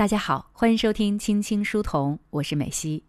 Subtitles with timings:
[0.00, 3.04] 大家好，欢迎收听《青青书童》，我是美西。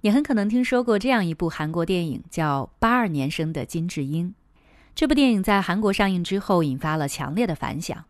[0.00, 4.30] 你很可能听说过这样一部韩国电影，叫《八二年生的金智英》。
[4.94, 8.02] 这部电影在韩国上映之后，引发了强烈的反响。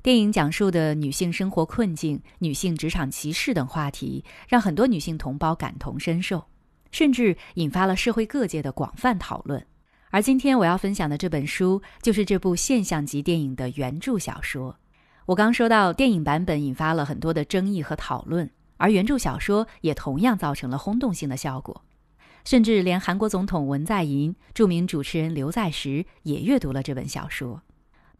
[0.00, 6.46] 电影讲述的女性生活困境、女性职场歧视等话题，让很多女性同胞感同身受，
[6.92, 9.66] 甚至引发了社会各界的广泛讨论。
[10.10, 14.78] 而今天我要分享的这本书，就是这部现象级电影的原著小说。
[15.26, 21.82] 我刚说到，电影版本引发了很多的争议和讨论，而原著小说也同样造成了轰动性的效果，
[22.44, 27.60] 甚至连韩国总统文在寅、著名主持人刘在石也阅读了这本小说。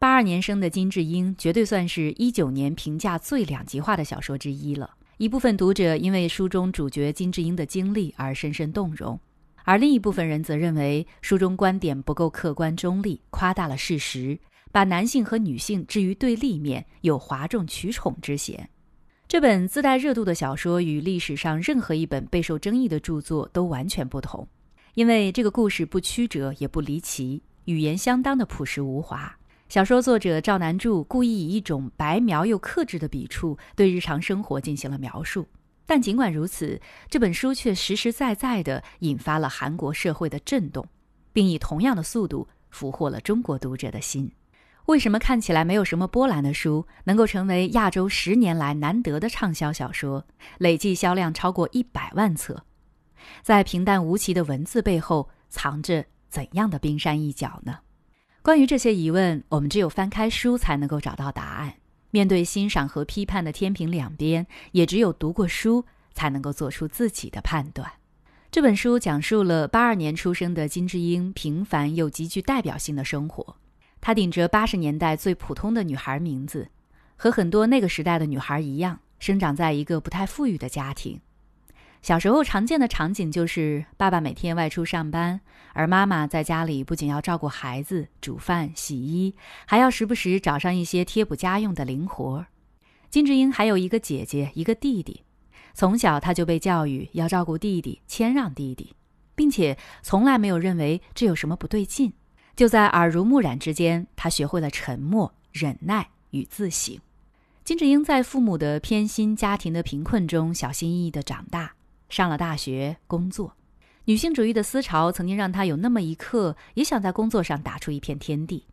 [0.01, 4.91] 八二年生的金智英绝对算是一九年评价最两极化的小说之一了。
[5.19, 9.21] 一部分读者因为书中主角金智英的经历而深深动容，
[9.63, 14.41] 而另一部分人则认为书中观点不够客观中立，夸大了事实。
[14.77, 18.69] 把男性和女性置于对立面，有哗众取宠之嫌。
[19.27, 24.47] 这本自带热度的小说与历史上任何一本备受争议的著作都完全不同，
[24.93, 29.35] 因为这个故事不曲折也不离奇，语言相当的朴实无华。
[29.71, 35.49] 小说作者赵南柱故意以一种白描又克制的笔触对日常生活进行了描述，
[35.87, 40.87] 但尽管如此，这本书却实实在在地引发了韩国社会的震动，
[41.33, 44.31] 并以同样的速度俘获了中国读者的心。
[44.87, 50.25] 为什么看起来没有什么波澜的书，能够成为亚洲十年来难得的畅销小说，
[50.59, 52.65] 累计销量超过一百万册？
[53.43, 57.81] 在平淡无奇的文字背后，藏着怎样的冰山一角呢？
[58.43, 61.75] 关于这些疑问，我们只有翻开书才能够找到答案。
[62.13, 67.91] 面对欣赏和批判的天平两边，也只有读过书才能够做出自己的判断。
[68.53, 73.57] 这本书讲述了八二年出生的金智英平凡又极具代表性的生活。
[74.07, 76.69] 她顶着八十年代最普通的女孩名字，
[77.17, 81.21] 和很多那个时代的女孩一样，生长在一个不太富裕的家庭。
[82.03, 85.41] 小时候常见的场景就是爸爸每天外出上班，
[85.73, 89.35] 而妈妈在家里不仅要照顾孩子、煮饭、洗衣，
[89.67, 92.47] 还要时不时找上一些贴补家用的零活。
[93.11, 95.25] 金智英还有一个姐姐，一个弟弟。
[95.75, 98.95] 从小她就被教育要照顾弟弟、谦让弟弟，
[99.35, 102.13] 并且从来没有认为这有什么不对劲。
[102.57, 106.99] 就在耳濡目染之间，他学会了沉默、忍耐与自省。
[107.63, 111.75] 金智英在父母的偏心、家庭的贫困中，小心翼翼地长大，
[112.09, 113.55] 上了大学，工作。
[114.07, 118.65] 女性主义的思潮曾经让她有那么一刻，也想在工作上打出一片天地。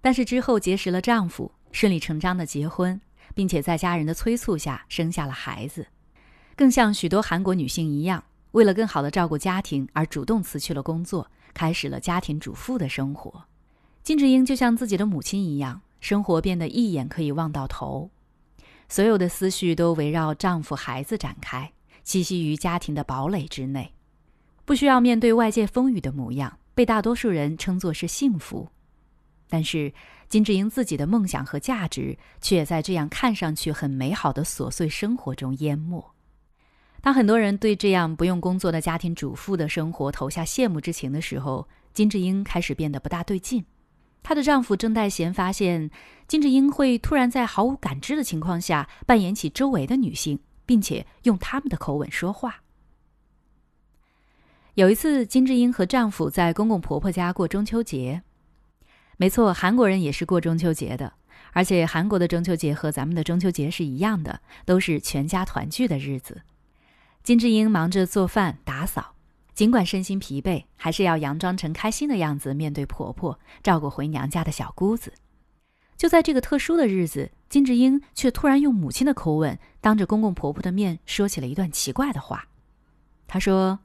[0.00, 3.00] 但是之后结识了丈夫，顺理成章的结婚，
[3.34, 5.86] 并且在家人的催促下生下了孩子。
[6.54, 11.28] 更像许多韩国女性一样，为了更好地照顾家庭而主动辞去了工作。
[11.54, 13.44] 开始了家庭主妇的生活，
[14.02, 18.10] 金智英就像自己的母亲一样，生活变得一眼可以望到头，
[18.88, 21.70] 所有的思绪都围绕丈夫、孩子展开，
[22.06, 23.92] 栖息于家庭的堡垒之内，
[24.64, 28.66] 不需要面对外界风雨的模样，被大多数人称作是幸福。
[29.50, 29.92] 但是，
[30.30, 36.11] 金智英自己的梦想和价值却在这样看上去很美好的琐碎生活中淹没。
[37.02, 43.64] 当很多人对这样不用工作的家庭主妇的生活投下羡慕之情的时候，金智英开始变得不大对劲。
[44.22, 45.90] 她的丈夫郑代贤发现，
[46.28, 52.62] 金智英会突然在毫无感知的情况下扮演起周围的女性，并且用他们的口吻说话。
[54.74, 58.22] 有一次，金智英和丈夫在公公婆婆家过中秋节。
[59.16, 61.12] 没错，韩国人也是过中秋节的，
[61.52, 66.42] 而且韩国的中秋节和咱们的中秋节是一样的，都是全家团聚的日子。
[67.22, 69.14] 金智英忙着做饭打扫，
[69.54, 75.12] 尽管身心疲惫，还是要佯装成开心的样子面对婆婆，照顾回娘家的小姑子。
[75.96, 82.48] 就在这个特殊的日子，金智英却突然用母亲的口吻，当着公公婆婆的面说起了一段奇怪的话。
[83.28, 83.78] 她说：“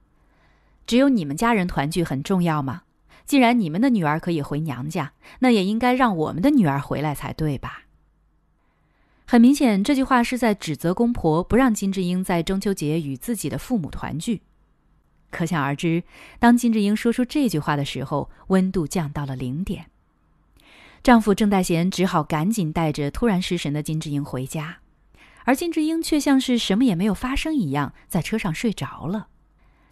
[0.88, 2.82] 只有你们家人团聚很重要吗？
[3.26, 7.84] 既然你们的女儿可以回娘家，那也应该让我们的女儿回来才对吧？”
[9.30, 14.42] 很明显，这句话是在指责公婆不让金智英在中秋节与自己的父母团聚。
[15.30, 16.04] 可想而知，
[16.40, 19.88] 当金智英说出这句话的时候，温度降到了零点。
[21.04, 24.78] 丈夫郑代贤只好赶紧带着突然失神的金智英回家，
[25.44, 29.28] 而金智英却像是什么也没有发生一样，在车上睡着了。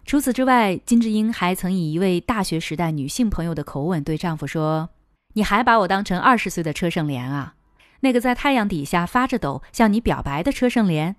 [0.06, 4.88] 除此之外，金智英还曾以一位大学时代女性朋友的口吻对丈夫说
[5.34, 7.52] ：“你还把我当成二十岁的车胜莲啊？”
[8.00, 11.16] 那个在太阳底下发着抖向你表白的车胜莲，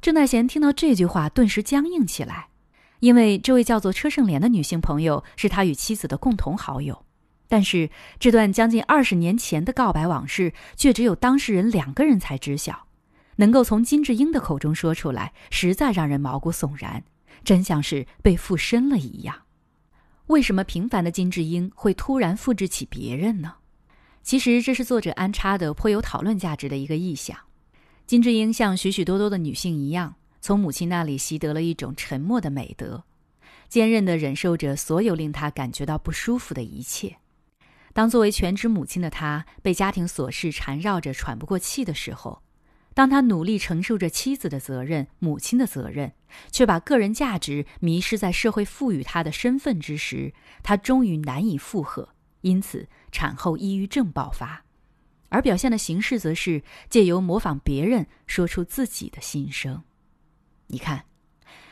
[0.00, 2.48] 郑代贤听到这句话，顿时僵硬起来，
[3.00, 7.04] 因为这位叫做车胜莲的女性朋友是他与妻子的共同好友，
[7.48, 12.86] 但是这段将近二十年前的告白往事，却只有当事人两个人才知晓。
[13.36, 17.04] 能够从金智英的口中说出来，实在让人毛骨悚然，
[17.44, 19.42] 真像是被附身了一样。
[20.26, 23.54] 为什么平凡的金智英会突然复制起别人呢？
[24.28, 27.34] 其实这是作者安插的颇有讨论价值的一个意象。
[28.06, 33.04] 金智英像许许多多的女性一样，从母亲那里习得了一种沉默的美德，
[33.70, 37.16] 坚韧地忍受着所有令她感觉到不舒服的一切。
[37.94, 42.42] 当作为全职母亲的她被家庭琐事缠绕着喘不过气的时候，
[42.92, 46.12] 当她努力承受着妻子的责任、母亲的责任，
[46.52, 52.10] 却把个人价值迷失在社会赋予她的身份之时，她终于难以负荷，
[52.40, 54.64] 因此产后抑郁症爆发，
[55.28, 59.82] 而表现的形式则是借由模仿别人说出自己的心声。
[60.66, 61.04] 你看，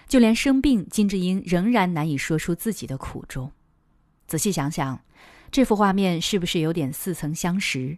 [0.06, 3.52] 就连生病，金智英仍然难以说出自己的苦衷。
[4.26, 5.00] 仔细想想。
[5.52, 7.96] 这幅画面是不是有点似曾相识？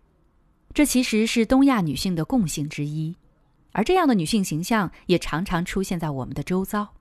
[0.74, 3.16] 这其实是东亚女性的共性之一，
[3.72, 6.94] 而这样的女性形象也常常出现在我们的周遭，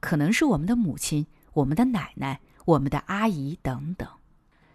[0.00, 4.06] 可能是我们的母亲、我们的奶奶、我们的阿姨等等。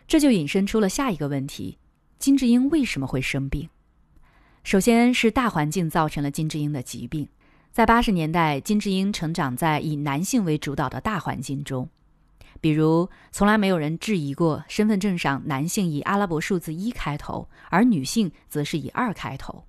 [0.09, 1.77] 这就引申出了下一个问题：
[2.17, 3.69] 金智英为什么会生病？
[4.63, 7.29] 首先是大环境造成了金智英的疾病。
[7.71, 11.87] 在八十年代，金智英成长在以男性为主导的大环境中。
[12.59, 19.63] 比如，从来没有人质疑过身份证上男性以阿拉伯数字一开头，而女性则是以二开头。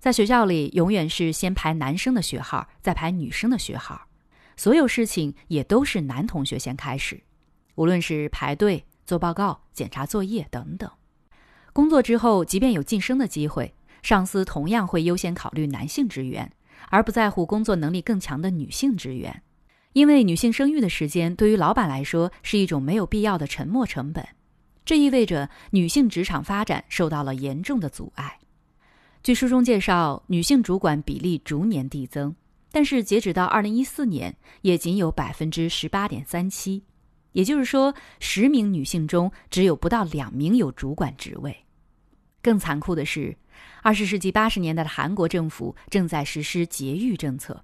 [0.00, 4.08] 在学校里，永远是先排男生的学号，再排女生的学号。
[4.56, 7.22] 所有事情也都是男同学先开始，
[7.74, 10.90] 无论是排队、做报告、检查作业等等。
[11.72, 16.50] 工作之后，即便有晋升的机会，上司同样会优先考虑男性职员，
[16.90, 19.42] 而不在乎工作能力更强的女性职员。
[19.92, 24.26] 因为女性生育的时间对于老板来说是一种没有必要的沉没成本，
[24.84, 28.38] 这意味着女性职场发展受到了严重的阻碍。
[29.22, 32.34] 据书中介绍，女性主管比例逐年递增，
[32.70, 36.84] 但是截止到二零一四年，也仅有百分之十八点三七，
[37.36, 41.54] 也就是说，十名女性中只有不到两名有主管职位。
[42.40, 43.36] 更残酷的是，
[43.82, 47.62] 二十世纪八十年代的韩国政府正在实施节育政策。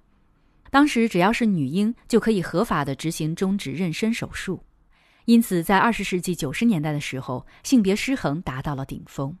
[0.69, 4.63] 当时只要是女婴就可以合法的执行终止妊娠手术，
[5.25, 9.35] 因此在二十世纪九十年代的时候，性别失衡达到了顶峰。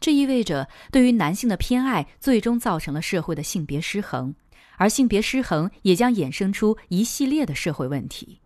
[0.00, 4.34] 这意味着对于男性的偏爱最终造成了社会的性别失衡，
[4.76, 8.40] 而性别失衡也将衍生出一系列的社会问题。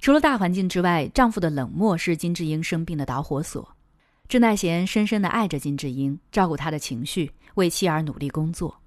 [0.00, 3.76] 除了大环境之外，丈夫的冷漠是金智英生病的导火索。
[4.28, 8.80] 郑代贤深深的爱着金智英，照顾她的情绪，为妻儿努力工作，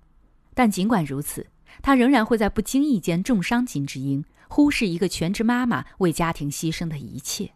[0.53, 1.47] 但尽管如此。
[1.81, 7.49] 他仍然会在不经意间重伤金智英，忽视一个全职妈妈为家庭牺牲的一切。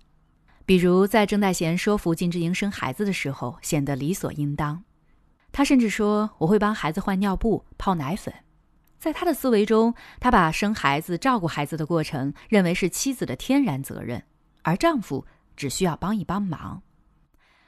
[0.66, 4.81] 比如，在郑代贤说服金智英生孩子的时候，显得理所应当。
[5.51, 8.34] 他甚至说：“我会帮孩子换尿布、泡奶粉。”
[8.98, 14.24] 在他的思维中，他把生孩子、照顾孩子的过程认为是妻子的天然责任，
[14.64, 15.26] 而丈夫
[15.56, 16.82] 只需要帮一帮忙。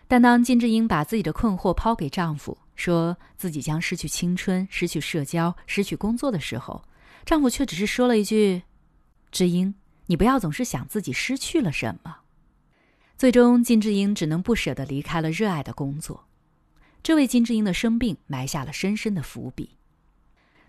[0.08, 6.84] 但当金智英把自己的困惑抛给丈夫，说自己将失去青春、失去社交、失去工作的时候，
[7.26, 8.64] 丈夫却只是说了一句
[9.32, 9.76] ：“智英，
[10.06, 12.20] 你不要总是想自己失去了什么。”
[13.18, 16.28] 最终，金智英只能不舍得离开了热爱的工作，
[17.04, 19.77] 这为金智英的生病埋下了深深的伏笔。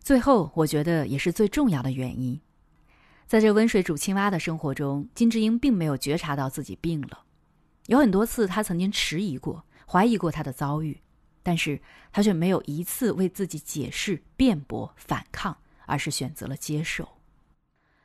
[0.01, 2.41] 最后，我觉得也是最重要的原因，
[3.27, 7.25] 在这温水煮青蛙的生活中，金智英并没有觉察到自己病了。
[7.87, 10.99] 有很多次，他曾经迟疑过、怀疑过他的遭遇，
[11.43, 11.81] 但是
[12.13, 17.07] 他却没有一次为自己解释、辩驳、反抗，而是选择了接受。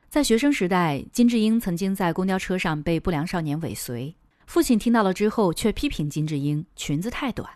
[0.09, 7.50] 在学生时代，金智英曾经在公交车上被不良少年尾随，父亲听到了之后，却批评金智英裙子太短。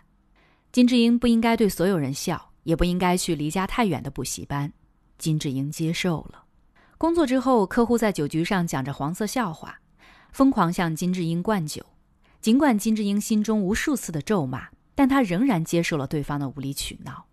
[0.72, 4.70] 金智英不应该对所有人笑，也不应该去离家太远的补习班。
[5.16, 6.44] 金智英接受了。
[6.98, 9.76] 工作之后，客户在酒局上讲着黄色笑话，
[10.32, 11.82] 疯狂向金智英灌酒。
[12.42, 17.24] 尽管金智英心中无数次的咒骂，但她仍然接受了对方的无理取闹。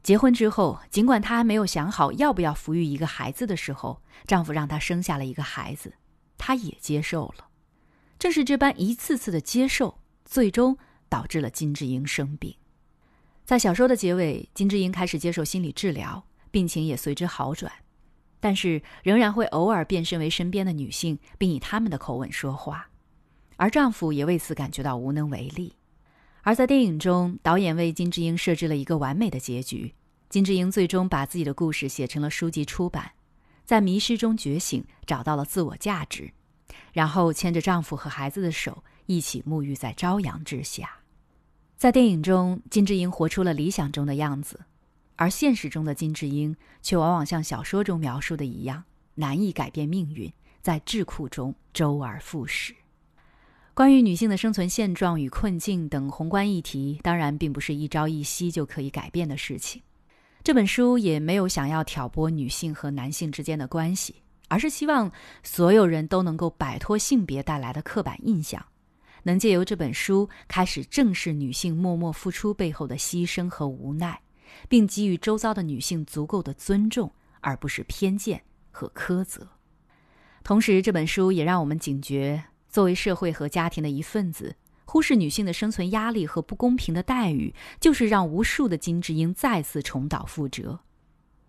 [0.00, 5.94] 结婚之后，尽管她还没有想好要不要抚育一个孩子的时候，丈夫让她生下了一个孩子，
[6.38, 7.48] 她也接受了。
[8.16, 10.78] 正是这般一次次的接受，最终
[11.08, 12.54] 导致了金智英生病。
[13.44, 17.70] 在小说的结尾，金智英开始接受心理治疗，病情也随之好转，
[18.40, 22.88] 但是仍然会偶尔变身为身边的女性，并以他们的口吻说话。
[23.56, 25.74] 而丈夫也为此感觉到无能为力，
[26.42, 29.94] 而在电影中，导演为金智英设置了一个完美的结局。
[30.28, 33.12] 金智英最终把自己的故事写成了书籍出版，
[33.64, 36.32] 在迷失中觉醒，找到了自我价值，
[36.92, 41.01] 然后牵着丈夫和孩子的手，一起沐浴在朝阳之下。
[41.82, 44.60] 在电影中，金智英活出了理想中的样子，
[45.16, 48.84] 而现实中的金智英却往往像小说中描述的一样，
[49.16, 52.72] 难以改变命运，在桎梏中周而复始。
[53.74, 59.82] 关于女性的生存现状与困境等宏观议题，当然并不是一朝一夕就可以改变的事情。
[60.44, 64.14] 这本书也没有想要挑拨女性和男性之间的关系，
[64.46, 65.10] 而是希望
[65.42, 68.64] 所有人都能够摆脱性别带来的刻板印象，
[69.24, 74.20] 能借由这本书开始正视女性默默付出背后的牺牲和无奈，
[74.68, 79.48] 并给予周遭的女性足够的尊重，而不是偏见和苛责。
[80.42, 82.44] 同时，这本书也让我们警觉。
[82.68, 90.80] 作为社会和家庭的一份子，忽视女性的生存压力和不公平的待遇，就是让无数的金智英再次重蹈覆辙，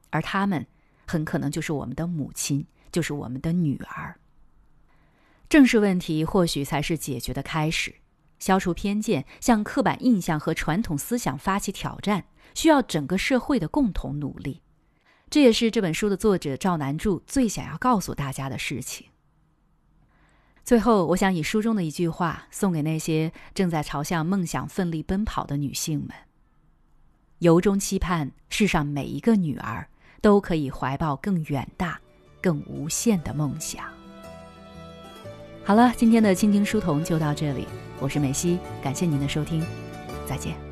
[0.10, 0.68] 而她们
[1.08, 4.20] 很可能就是我们的母亲，就是我们的女儿。
[5.48, 7.96] 正视问题，或许才是解决的开始。
[8.40, 14.62] 消除偏见，向刻板印象和传统思想发起挑战，需要整个社会的共同努力。
[15.30, 19.08] 这也是这本书的作者赵南柱最想要告诉大家的事情。
[20.64, 26.10] 最后，我想以书中的一句话送给那些正在朝向梦想奋力奔跑的女性们：
[27.40, 29.88] 由衷期盼世上每一个女儿
[30.22, 32.00] 都可以怀抱更远大、
[32.42, 34.03] 更无限的梦想。
[35.66, 37.66] 好了，今天的倾听书童就到这里，
[38.02, 39.64] 我是美西，感谢您的收听，
[40.28, 40.63] 再见。